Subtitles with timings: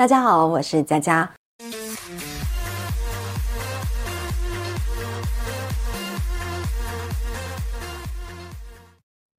[0.00, 1.30] 大家好，我是佳佳。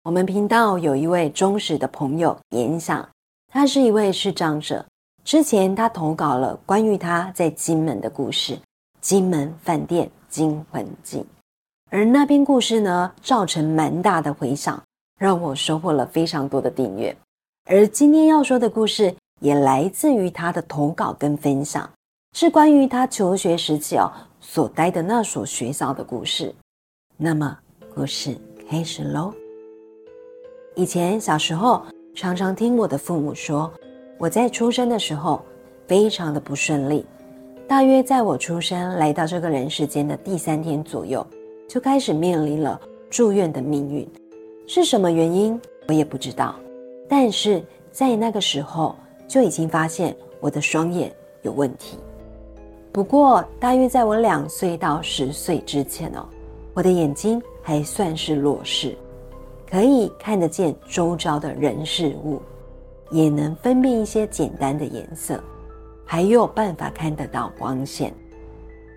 [0.04, 3.10] 我们频道有一位忠实的朋友严想，
[3.52, 4.86] 他是一位视障者。
[5.24, 8.56] 之前他投稿了关于他在金门的故事，
[9.02, 11.22] 《金门饭店惊魂记》，
[11.90, 14.80] 而那篇故事呢，造成蛮大的回响，
[15.18, 17.18] 让我收获了非常多的订阅。
[17.66, 21.90] 而今天要说的故事，也来自于他的投稿跟分享，
[22.34, 24.10] 是关于他求学时期哦
[24.40, 26.54] 所待的那所学校的故事。
[27.18, 27.58] 那么，
[27.94, 28.38] 故事
[28.70, 29.34] 开始喽。
[30.76, 31.84] 以前小时候，
[32.16, 33.72] 常常听我的父母说，
[34.20, 35.44] 我在出生的时候
[35.88, 37.04] 非常的不顺利。
[37.68, 41.26] 大约在我出生来到这个人世间的第三天左右，
[41.68, 42.80] 就开始面临了
[43.10, 44.08] 住院的命运。
[44.68, 46.56] 是什么原因，我也不知道。
[47.10, 48.96] 但是在那个时候，
[49.32, 51.10] 就已经发现我的双眼
[51.42, 51.98] 有问题。
[52.92, 56.28] 不过，大约在我两岁到十岁之前哦，
[56.74, 58.94] 我的眼睛还算是弱视。
[59.70, 62.42] 可以看得见周遭的人事物，
[63.10, 65.42] 也能分辨一些简单的颜色，
[66.04, 68.14] 还有办法看得到光线，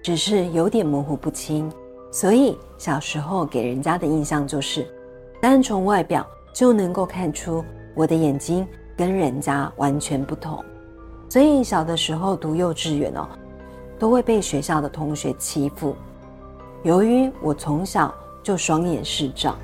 [0.02, 1.70] 只是有点模糊不清。
[2.10, 4.84] 所以小时候给人家的印象就是，
[5.40, 10.64] 单从外表就能够看出我的眼睛跟人家完全不同。
[11.28, 13.28] 所以小的时候读幼稚园哦，
[13.98, 15.96] 都会被学校的同学欺负。
[16.82, 19.56] 由于我从小就双眼视障。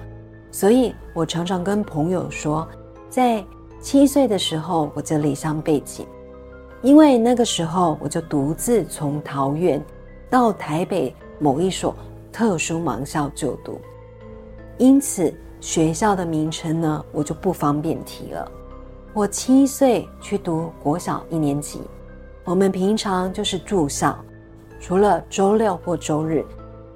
[0.52, 2.66] 所以我常常跟朋友说，
[3.08, 3.44] 在
[3.80, 6.04] 七岁的时候我就离乡背井，
[6.82, 9.80] 因为那个时候我就独自从桃园
[10.28, 11.94] 到台北某一所
[12.32, 13.80] 特殊盲校就读，
[14.76, 18.50] 因此学校的名称呢我就不方便提了。
[19.12, 21.80] 我七岁去读国小一年级，
[22.44, 24.16] 我们平常就是住校，
[24.78, 26.44] 除了周六或周日，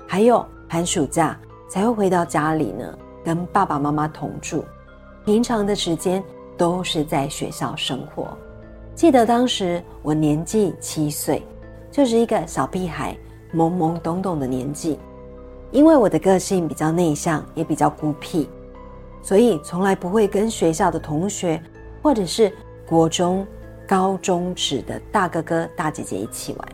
[0.06, 1.36] 还有寒暑假
[1.68, 2.98] 才会回到家里呢。
[3.24, 4.64] 跟爸爸妈妈同住，
[5.24, 6.22] 平常的时间
[6.56, 8.28] 都是在学校生活。
[8.94, 11.42] 记得当时我年纪七岁，
[11.90, 13.16] 就是一个小屁孩，
[13.52, 15.00] 懵懵懂懂的年纪。
[15.72, 18.48] 因为我的个性比较内向，也比较孤僻，
[19.20, 21.60] 所以从来不会跟学校的同学，
[22.04, 22.52] 或者是
[22.86, 23.46] 国中、
[23.88, 26.68] 高中时的大哥哥、大姐姐一起玩。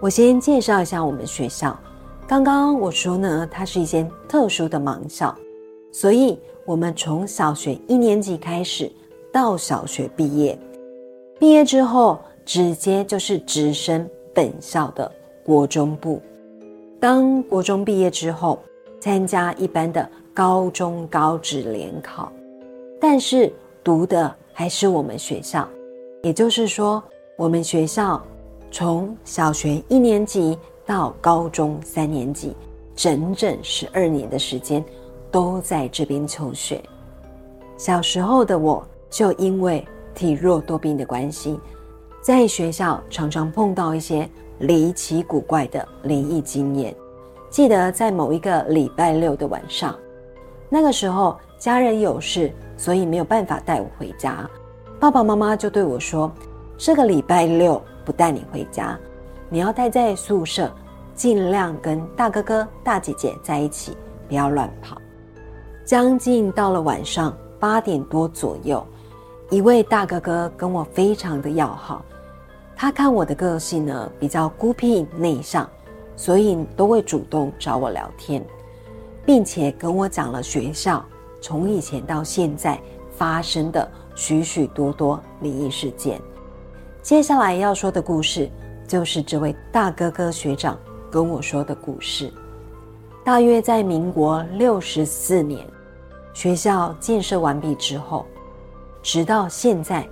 [0.00, 1.78] 我先介绍一下我们学校。
[2.26, 5.36] 刚刚我说呢，它是一间特殊的盲校。
[5.92, 8.90] 所以，我们从小学一年级开始
[9.30, 10.58] 到小学毕业，
[11.38, 15.12] 毕业之后直接就是直升本校的
[15.44, 16.22] 国中部。
[16.98, 18.58] 当国中毕业之后，
[18.98, 22.32] 参加一般的高中高职联考，
[22.98, 23.52] 但是
[23.84, 25.68] 读的还是我们学校。
[26.22, 27.02] 也就是说，
[27.36, 28.22] 我们学校
[28.70, 32.56] 从小学一年级到高中三年级，
[32.96, 34.82] 整整十二年的时间。
[35.34, 36.80] 都在这边求学。
[37.76, 39.84] 小时候的我，就因为
[40.14, 41.58] 体弱多病的关系，
[42.22, 46.94] 在学校常常碰到一些离奇古怪的灵异经验。
[47.50, 49.98] 记得在某一个礼拜六的晚上，
[50.68, 54.48] 那个时候家人有事，所以没有办法带我回家。
[55.00, 56.30] 爸爸妈妈就对我说
[56.78, 58.98] ：“这个礼拜六不带你回家，
[59.48, 60.72] 你要待在宿舍，
[61.14, 63.96] 尽量跟大哥哥、大姐姐在一起，
[64.28, 65.00] 不要乱跑。”
[65.84, 68.84] 将近到了晚上八点多左右，
[69.50, 72.02] 一位大哥哥跟我非常的要好。
[72.74, 75.68] 他看我的个性呢比较孤僻内向，
[76.16, 78.44] 所以都会主动找我聊天，
[79.26, 81.04] 并且跟我讲了学校
[81.44, 82.80] 从以前到现在
[83.18, 86.18] 发生的许许多多灵异事件。
[87.02, 88.50] 接下来要说的故事，
[88.88, 90.78] 就是这位大哥哥学长
[91.10, 92.32] 跟我说的故事。
[93.22, 95.62] 大约在民国六十四年。
[96.32, 98.24] 学校建设完毕之后，
[99.02, 100.08] 直到现在，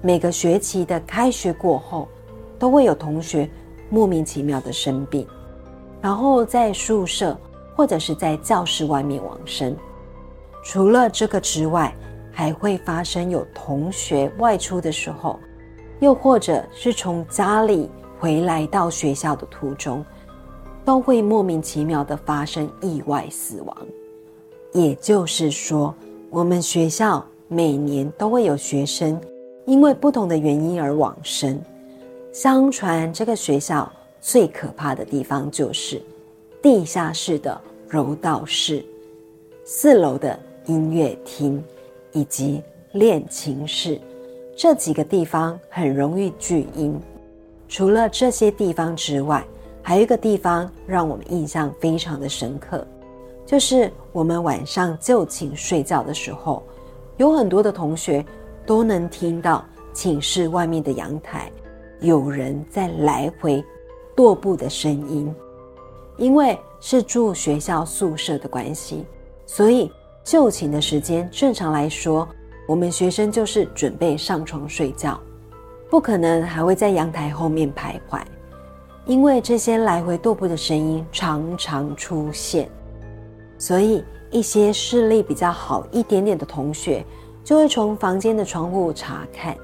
[0.00, 2.06] 每个学期的开学过后，
[2.60, 3.50] 都会有同学
[3.90, 5.26] 莫名其妙的生病，
[6.00, 7.36] 然后在宿舍
[7.74, 9.76] 或者是在教室外面往生。
[10.68, 11.94] 除了这个之外，
[12.32, 15.38] 还会发生有同学外出的时候，
[16.00, 20.04] 又或者是从家里回来到学校的途中，
[20.84, 23.76] 都会莫名其妙的发生意外死亡。
[24.72, 25.94] 也就是说，
[26.30, 29.18] 我们学校每年都会有学生
[29.66, 31.62] 因为不同的原因而往生。
[32.32, 33.90] 相传这个学校
[34.20, 36.02] 最可怕的地方就是
[36.60, 37.58] 地下室的
[37.88, 38.84] 柔道室、
[39.64, 41.62] 四楼的音乐厅
[42.12, 44.00] 以及练琴室，
[44.56, 47.00] 这几个地方很容易聚音。
[47.68, 49.44] 除了这些地方之外，
[49.82, 52.86] 还有一个地方让我们印象非常的深刻，
[53.44, 56.62] 就是我们晚上就寝睡觉的时候，
[57.16, 58.24] 有很多的同学
[58.64, 61.50] 都能听到寝室外面的阳台
[62.00, 63.64] 有人在来回
[64.16, 65.34] 踱步的声音。
[66.16, 69.04] 因为是住学校宿舍的关系，
[69.44, 69.90] 所以
[70.26, 72.28] 就寝的时间正常来说，
[72.66, 75.18] 我们学生就是准备上床睡觉。
[75.88, 78.20] 不可能还会在阳台后面徘徊，
[79.04, 82.68] 因为这些来回踱步的声音常常出现，
[83.56, 87.04] 所以一些视力比较好一点点的同学
[87.44, 89.56] 就会从房间的窗户查看，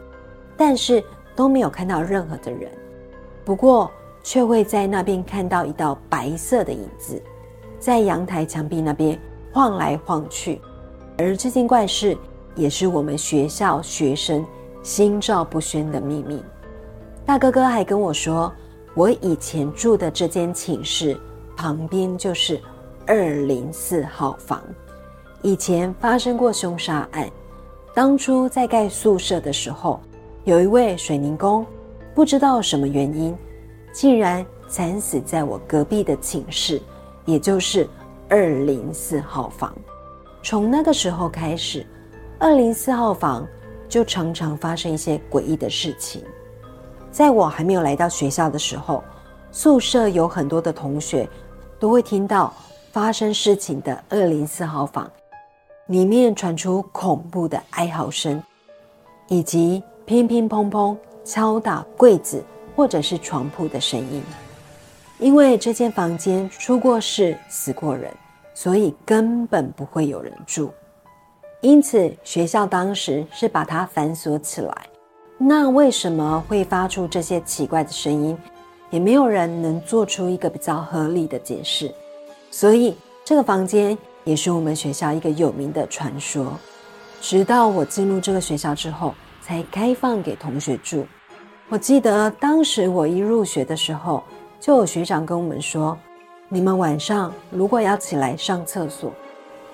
[0.57, 1.03] 但是
[1.35, 2.71] 都没有看到任何的人，
[3.45, 3.91] 不过
[4.23, 7.21] 却会在那边看到一道白色的影子，
[7.81, 9.19] 在阳台墙壁那边
[9.53, 10.61] 晃来晃去，
[11.19, 12.17] 而这件怪事
[12.55, 14.45] 也是我们学校学生。
[14.83, 16.43] 心照不宣的秘密。
[17.25, 18.53] 大哥哥还跟我说，
[18.97, 21.17] 我以前住的这间寝室
[21.57, 22.61] 旁边就是
[23.07, 24.61] 二零四号房，
[25.41, 27.31] 以前发生过凶杀案。
[27.95, 30.01] 当初在盖宿舍的时候，
[30.43, 31.65] 有一位水泥工，
[32.13, 33.33] 不知道什么原因，
[33.93, 36.83] 竟然惨死在我隔壁的寝室，
[37.25, 37.89] 也就是
[38.33, 39.77] 二零四号房。
[40.43, 41.87] 从那个时候开始，
[42.39, 43.47] 二零四号房。
[43.91, 46.25] 就常常发生一些诡异的事情。
[47.11, 49.05] 在我还没有来到学校的时候，
[49.51, 51.29] 宿舍有很多的同学
[51.79, 52.55] 都会听到
[52.91, 55.13] 发生事情的二零四号房
[55.89, 58.43] 里面传出恐怖的哀嚎声，
[59.29, 62.43] 以及乒乒乓乓敲打柜子
[62.75, 64.23] 或者是床铺的声音。
[65.19, 68.11] 因为这间房间出过事、死过人，
[68.55, 70.73] 所以根本不会有人住。
[71.61, 74.87] 因此，学校当时是把它反锁起来。
[75.39, 78.37] 那为什么会发出这些奇怪的声音？
[78.91, 81.93] 也没有人能做出一个比较合理的解释。
[82.51, 82.95] 所以，
[83.25, 86.59] 这个房间也是我们学校一个有名的传说。
[87.21, 91.07] 直到我进入这个学校之后，才开放给同学住。
[91.69, 94.23] 我记得当时我一入学的时候，
[94.61, 95.97] 就有学长跟我们说
[96.55, 99.11] ：“你们晚上如果要起来上厕所。”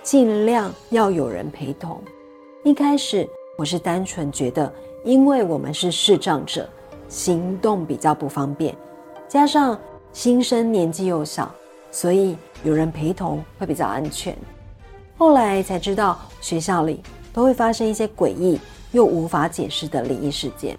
[0.00, 2.00] 尽量要有人陪同。
[2.62, 3.28] 一开始
[3.58, 4.72] 我是单纯觉得，
[5.04, 6.70] 因为我们是视障者，
[7.08, 8.74] 行动比较不方便，
[9.26, 9.76] 加上
[10.12, 11.52] 新生年纪又小，
[11.90, 14.34] 所以有人陪同会比较安全。
[15.18, 17.02] 后来才知道，学校里
[17.32, 18.58] 都会发生一些诡异
[18.92, 20.78] 又无法解释的灵异事件，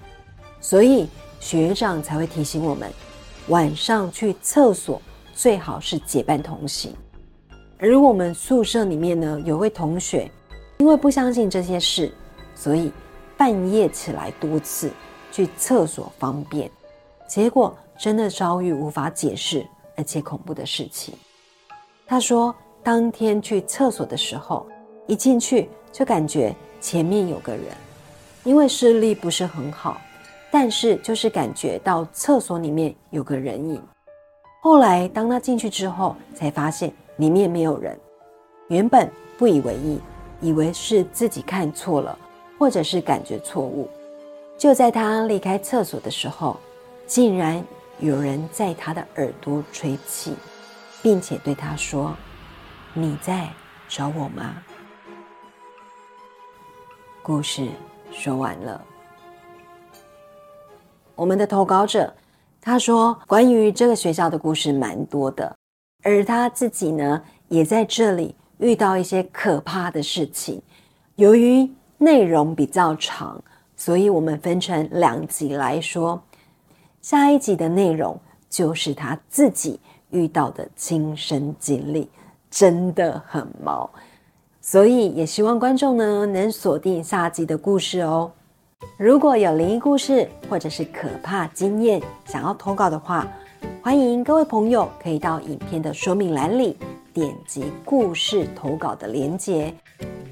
[0.61, 1.09] 所以
[1.41, 2.89] 学长才会提醒我们，
[3.49, 4.99] 晚上去厕所
[5.39, 6.93] 最好是结伴同行。
[7.77, 10.29] 而我们宿舍里面呢，有位同学，
[10.79, 12.11] 因为不相信这些事，
[12.53, 12.91] 所以
[13.37, 14.91] 半夜起来多次
[15.31, 16.69] 去厕所方便，
[17.25, 19.65] 结果真的遭遇无法解释
[19.95, 21.13] 而且恐怖的事情。
[22.05, 22.53] 他说，
[22.83, 24.67] 当天去厕所的时候，
[25.07, 27.63] 一进去就感觉前面有个人，
[28.43, 30.01] 因为视力不是很好，
[30.51, 33.81] 但是就是感觉到厕所里面有个人影。
[34.61, 36.93] 后来当他进去之后，才发现。
[37.17, 37.99] 里面没有人，
[38.69, 39.99] 原本不以为意，
[40.39, 42.17] 以为是自己看错了，
[42.57, 43.89] 或者是感觉错误。
[44.57, 46.55] 就在他离开厕所的时候，
[47.05, 47.61] 竟然
[47.99, 50.33] 有人在他的耳朵吹气，
[51.01, 52.15] 并且对他说
[52.95, 53.49] ：“你在
[53.89, 54.55] 找我吗？”
[57.21, 57.67] 故事
[58.13, 58.81] 说完了。
[61.15, 62.13] 我们的投稿者
[62.61, 65.55] 他说，关于这个学校的故事蛮多的。
[66.03, 70.61] 而他自己呢，也在这里遇到一些可怕的事情。
[71.15, 73.41] 由于内容比较长，
[73.75, 76.21] 所以我们分成两集来说。
[77.01, 82.09] 下一集的内容就是他自己遇到的亲身经历，
[82.49, 83.89] 真的很毛。
[84.61, 88.31] 所以也希望观众呢能锁定下集的故事哦。
[88.97, 93.27] 如果有灵异故事或者是可怕经验想要投稿的话，
[93.81, 96.77] 欢迎各位朋友可以到影片的说明栏里
[97.13, 99.73] 点击故事投稿的连结，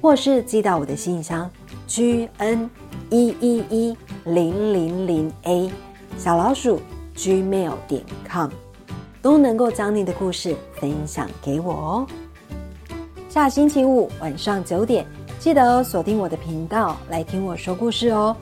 [0.00, 1.50] 或是寄到我的信箱
[1.86, 2.68] g n
[3.10, 5.70] 一一一零零零 a
[6.16, 6.80] 小老鼠
[7.16, 8.50] gmail 点 com，
[9.22, 12.06] 都能够将你的故事分享给我哦。
[13.28, 15.06] 下星期五晚上九点，
[15.38, 18.36] 记得锁定我的频道来听我说故事哦。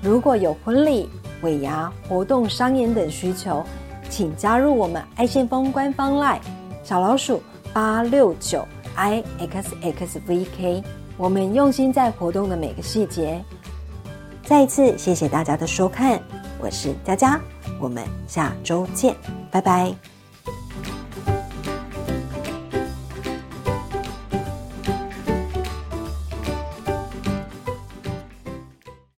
[0.00, 1.08] 如果有婚礼、
[1.42, 3.64] 尾牙、活动、商演等需求，
[4.08, 6.40] 请加入我们爱先锋官方 Line
[6.84, 7.42] 小老鼠
[7.72, 10.84] 八六九 i x x v k，
[11.16, 13.42] 我们用心在活动的每个细节。
[14.44, 16.20] 再一次谢谢大家的收看，
[16.60, 17.40] 我是佳佳，
[17.80, 19.16] 我们下周见，
[19.50, 20.13] 拜拜。